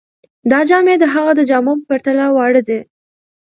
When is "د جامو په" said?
1.35-1.83